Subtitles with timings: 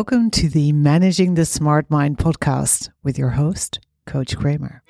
[0.00, 4.82] Welcome to the Managing the Smart Mind podcast with your host, Coach Kramer.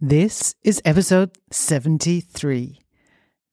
[0.00, 2.78] This is episode 73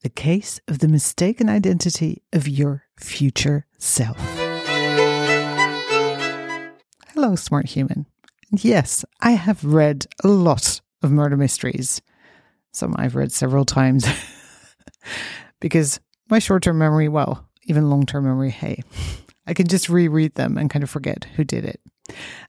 [0.03, 4.19] The Case of the Mistaken Identity of Your Future Self.
[7.15, 8.05] Hello, smart human.
[8.51, 11.99] Yes, I have read a lot of murder mysteries.
[12.71, 14.05] Some I've read several times
[15.59, 15.99] because
[16.31, 18.81] my short term memory, well, even long term memory, hey,
[19.45, 21.81] I can just reread them and kind of forget who did it.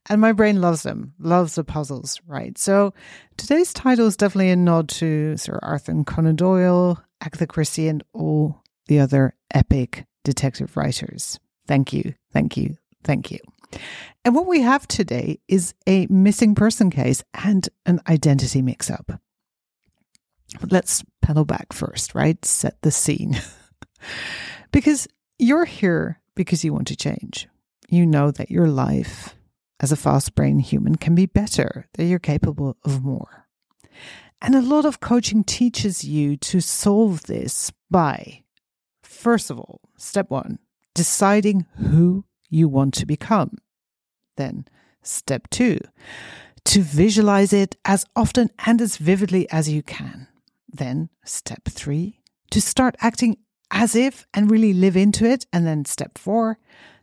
[0.08, 2.56] And my brain loves them, loves the puzzles, right?
[2.56, 2.94] So
[3.36, 8.62] today's title is definitely a nod to Sir Arthur Conan Doyle, Agatha Christie, and all
[8.86, 11.38] the other epic detective writers.
[11.66, 13.38] Thank you, thank you, thank you.
[14.24, 19.20] And what we have today is a missing person case and an identity mix up.
[20.70, 22.42] Let's pedal back first, right?
[22.44, 23.40] Set the scene.
[24.70, 25.08] because
[25.38, 27.48] you're here because you want to change.
[27.88, 29.34] You know that your life
[29.80, 33.48] as a fast brain human can be better, that you're capable of more.
[34.40, 38.42] And a lot of coaching teaches you to solve this by,
[39.02, 40.58] first of all, step one,
[40.94, 43.58] deciding who you want to become.
[44.36, 44.66] Then,
[45.02, 45.78] step two,
[46.64, 50.28] to visualize it as often and as vividly as you can.
[50.68, 53.36] Then, step three, to start acting
[53.72, 55.46] as if and really live into it.
[55.52, 56.58] And then, step four,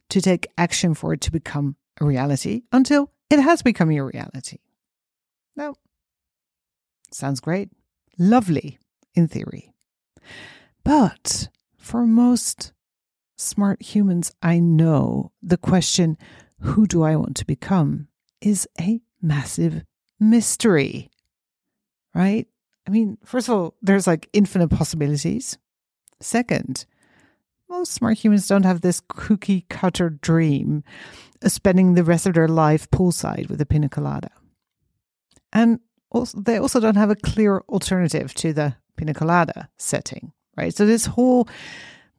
[0.10, 4.60] to take action for it to become a reality until it has become your reality.
[5.56, 5.76] Now,
[7.12, 7.70] sounds great.
[8.18, 8.80] Lovely
[9.16, 9.74] in theory.
[10.84, 12.72] But for most
[13.36, 16.18] smart humans I know, the question,
[16.62, 18.08] who do I want to become,
[18.42, 19.84] is a massive
[20.20, 21.10] mystery.
[22.14, 22.48] Right?
[22.88, 25.58] I mean, first of all, there's like infinite possibilities.
[26.22, 26.86] Second,
[27.70, 30.84] most smart humans don't have this cookie cutter dream
[31.42, 34.32] of spending the rest of their life poolside with a pina colada.
[35.54, 35.80] And
[36.12, 40.76] also, they also don't have a clear alternative to the pina colada setting, right?
[40.76, 41.48] So, this whole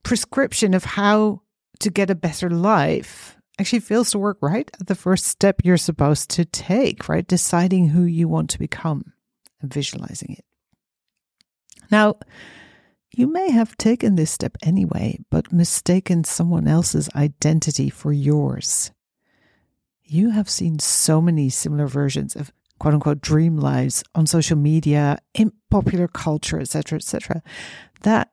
[0.03, 1.43] prescription of how
[1.81, 5.77] to get a better life actually fails to work right at the first step you're
[5.77, 7.27] supposed to take, right?
[7.27, 9.13] Deciding who you want to become
[9.61, 10.45] and visualizing it.
[11.91, 12.17] Now,
[13.13, 18.93] you may have taken this step anyway, but mistaken someone else's identity for yours.
[20.05, 25.19] You have seen so many similar versions of quote unquote dream lives on social media,
[25.35, 27.43] in popular culture, etc., etc.,
[28.03, 28.31] that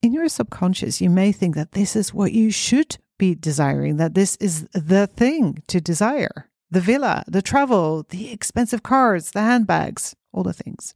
[0.00, 4.14] in your subconscious, you may think that this is what you should be desiring, that
[4.14, 10.14] this is the thing to desire the villa, the travel, the expensive cars, the handbags,
[10.32, 10.94] all the things.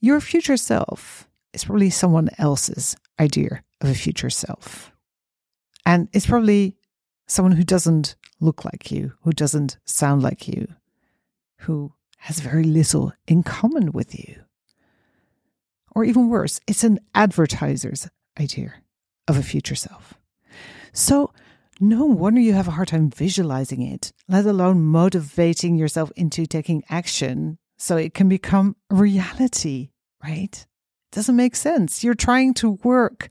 [0.00, 4.92] Your future self is probably someone else's idea of a future self.
[5.84, 6.76] And it's probably
[7.26, 10.68] someone who doesn't look like you, who doesn't sound like you,
[11.60, 14.42] who has very little in common with you.
[15.94, 18.08] Or even worse, it's an advertiser's
[18.38, 18.74] idea
[19.26, 20.14] of a future self.
[20.92, 21.32] So,
[21.80, 26.82] no wonder you have a hard time visualizing it, let alone motivating yourself into taking
[26.90, 29.90] action so it can become reality,
[30.22, 30.66] right?
[31.12, 32.04] Doesn't make sense.
[32.04, 33.28] You're trying to work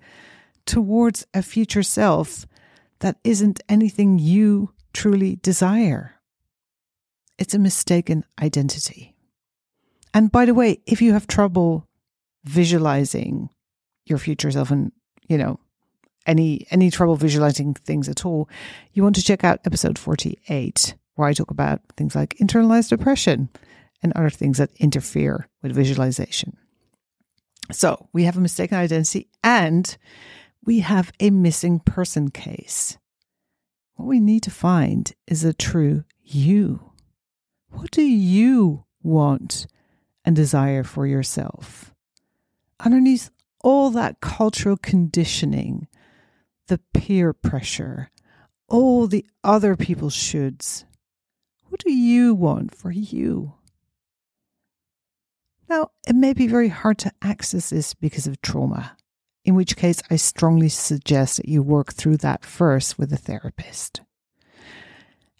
[0.66, 2.45] towards a future self
[3.00, 6.16] that isn't anything you truly desire.
[7.38, 9.16] It's a mistaken identity.
[10.13, 11.88] And by the way, if you have trouble
[12.44, 13.50] visualizing
[14.06, 14.91] your future self and,
[15.28, 15.59] you know,
[16.25, 18.50] any any trouble visualizing things at all,
[18.94, 23.50] you want to check out episode 48 where I talk about things like internalized depression
[24.01, 26.57] and other things that interfere with visualization.
[27.72, 29.96] So we have a mistaken identity and
[30.66, 32.97] we have a missing person case.
[33.96, 36.91] What we need to find is a true you.
[37.70, 39.67] What do you want
[40.26, 41.94] and desire for yourself?
[42.79, 43.29] Underneath
[43.61, 45.88] all that cultural conditioning,
[46.67, 48.09] the peer pressure,
[48.67, 50.85] all the other people's shoulds,
[51.67, 53.53] what do you want for you?
[55.70, 58.98] Now, it may be very hard to access this because of trauma,
[59.46, 64.02] in which case I strongly suggest that you work through that first with a therapist.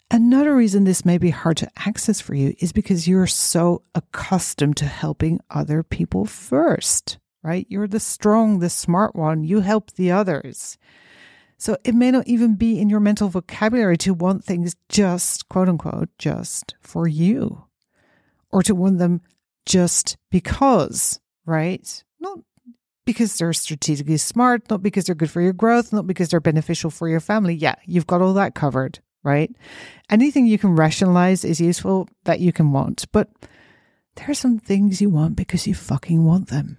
[0.08, 4.76] Another reason this may be hard to access for you is because you're so accustomed
[4.76, 7.66] to helping other people first, right?
[7.68, 10.78] You're the strong, the smart one, you help the others.
[11.58, 15.68] So it may not even be in your mental vocabulary to want things just, quote
[15.68, 17.64] unquote, just for you,
[18.50, 19.20] or to want them
[19.66, 22.04] just because, right?
[22.18, 22.38] Not
[23.04, 26.90] because they're strategically smart, not because they're good for your growth, not because they're beneficial
[26.90, 27.54] for your family.
[27.54, 29.50] Yeah, you've got all that covered, right?
[30.08, 33.28] Anything you can rationalize is useful that you can want, but
[34.16, 36.78] there are some things you want because you fucking want them.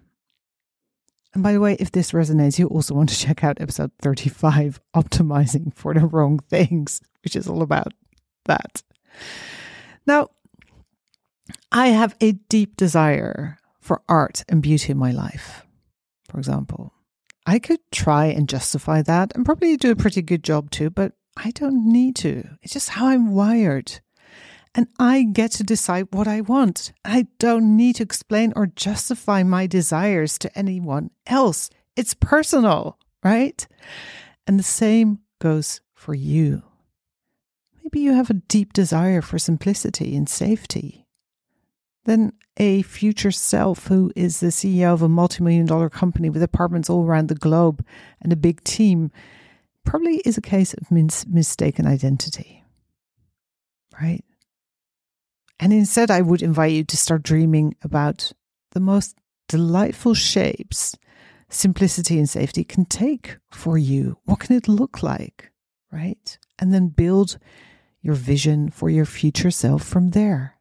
[1.33, 4.81] And by the way, if this resonates, you also want to check out episode 35,
[4.95, 7.93] Optimizing for the Wrong Things, which is all about
[8.45, 8.83] that.
[10.05, 10.29] Now,
[11.71, 15.65] I have a deep desire for art and beauty in my life,
[16.30, 16.94] for example.
[17.45, 21.13] I could try and justify that and probably do a pretty good job too, but
[21.38, 22.48] I don't need to.
[22.62, 24.00] It's just how I'm wired
[24.74, 26.94] and I get to decide what I want.
[27.03, 31.69] I don't need to explain or justify my desires to anyone else.
[31.95, 33.68] It's personal, right?
[34.48, 36.63] And the same goes for you.
[37.83, 41.06] Maybe you have a deep desire for simplicity and safety.
[42.06, 46.89] Then a future self who is the CEO of a multi-million dollar company with apartments
[46.89, 47.86] all around the globe
[48.21, 49.12] and a big team
[49.83, 52.63] probably is a case of mis- mistaken identity.
[54.00, 54.24] Right?
[55.59, 58.31] And instead, I would invite you to start dreaming about
[58.71, 59.15] the most
[59.48, 60.95] delightful shapes
[61.50, 64.18] simplicity and safety can take for you.
[64.25, 65.51] What can it look like?
[65.92, 66.38] Right?
[66.57, 67.38] And then build
[68.01, 70.56] your vision for your future self from there.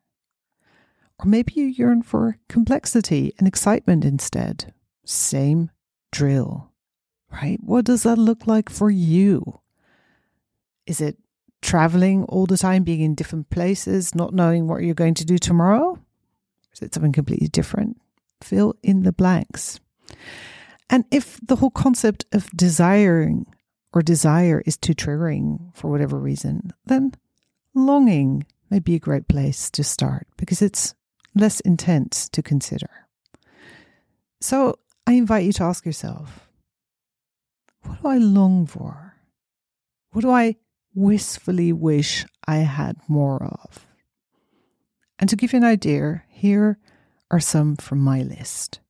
[1.20, 4.72] Or maybe you yearn for complexity and excitement instead.
[5.05, 5.70] Same
[6.12, 6.70] drill,
[7.31, 7.58] right?
[7.62, 9.61] What does that look like for you?
[10.87, 11.19] Is it
[11.61, 15.37] traveling all the time, being in different places, not knowing what you're going to do
[15.37, 15.99] tomorrow?
[16.72, 18.00] Is it something completely different?
[18.43, 19.78] Fill in the blanks.
[20.88, 23.46] And if the whole concept of desiring
[23.93, 27.12] or desire is too triggering for whatever reason, then
[27.75, 30.94] longing may be a great place to start because it's
[31.35, 32.91] less intense to consider.
[34.41, 36.49] So I invite you to ask yourself
[37.82, 39.15] what do I long for?
[40.12, 40.56] What do I
[40.94, 43.87] wistfully wish I had more of.
[45.19, 46.79] And to give you an idea, here
[47.31, 48.81] are some from my list.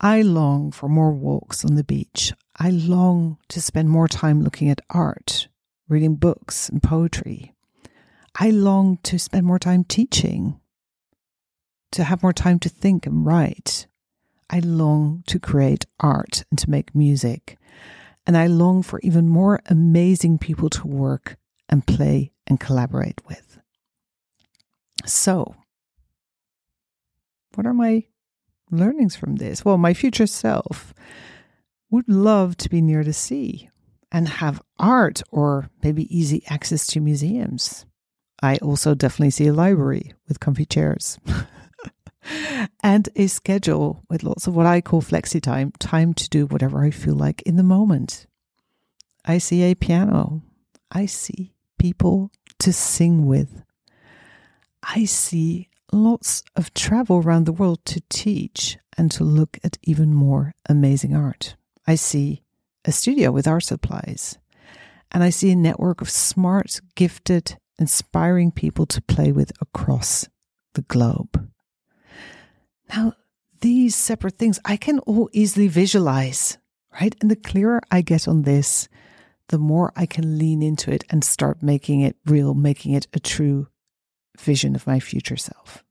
[0.00, 2.32] I long for more walks on the beach.
[2.56, 5.48] I long to spend more time looking at art,
[5.88, 7.54] reading books and poetry.
[8.38, 10.59] I long to spend more time teaching,
[11.92, 13.86] to have more time to think and write.
[14.48, 17.58] I long to create art and to make music
[18.26, 21.36] and I long for even more amazing people to work
[21.68, 23.58] and play and collaborate with.
[25.06, 25.56] So,
[27.54, 28.04] what are my
[28.70, 29.64] learnings from this?
[29.64, 30.94] Well, my future self
[31.90, 33.68] would love to be near the sea
[34.12, 37.86] and have art or maybe easy access to museums.
[38.42, 41.18] I also definitely see a library with comfy chairs.
[42.82, 46.84] and a schedule with lots of what I call flexi time, time to do whatever
[46.84, 48.26] I feel like in the moment.
[49.24, 50.42] I see a piano.
[50.90, 52.30] I see people
[52.60, 53.62] to sing with.
[54.82, 60.14] I see lots of travel around the world to teach and to look at even
[60.14, 61.56] more amazing art.
[61.86, 62.42] I see
[62.84, 64.38] a studio with art supplies.
[65.12, 70.28] And I see a network of smart, gifted, inspiring people to play with across
[70.74, 71.39] the globe.
[72.94, 73.14] Now,
[73.60, 76.58] these separate things I can all easily visualize,
[77.00, 77.14] right?
[77.20, 78.88] And the clearer I get on this,
[79.48, 83.20] the more I can lean into it and start making it real, making it a
[83.20, 83.68] true
[84.38, 85.84] vision of my future self.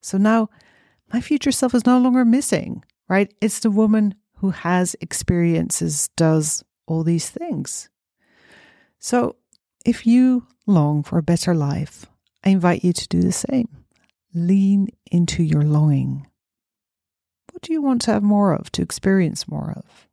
[0.00, 0.48] So now
[1.12, 3.32] my future self is no longer missing, right?
[3.40, 7.88] It's the woman who has experiences, does all these things.
[8.98, 9.36] So
[9.84, 12.06] if you long for a better life,
[12.44, 13.68] I invite you to do the same.
[14.32, 16.26] Lean into your longing.
[17.60, 20.08] What do you want to have more of, to experience more of?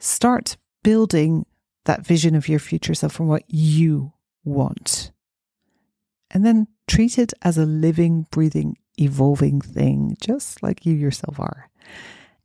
[0.00, 1.46] Start building
[1.84, 5.12] that vision of your future self from what you want.
[6.32, 11.70] And then treat it as a living, breathing, evolving thing, just like you yourself are.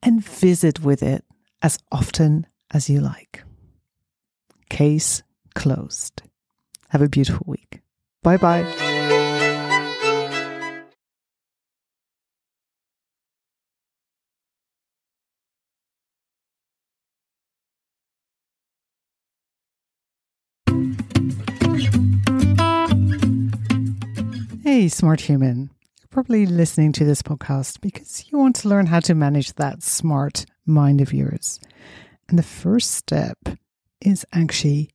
[0.03, 1.25] And visit with it
[1.63, 3.43] as often as you like.
[4.69, 5.23] Case
[5.55, 6.21] closed.
[6.89, 7.79] Have a beautiful week.
[8.21, 9.37] Bye bye.
[24.89, 25.69] Smart human.
[25.99, 29.83] You're probably listening to this podcast because you want to learn how to manage that
[29.83, 31.59] smart mind of yours.
[32.27, 33.37] And the first step
[34.01, 34.89] is actually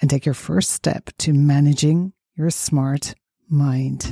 [0.00, 3.14] and take your first step to managing your smart
[3.48, 4.06] mind.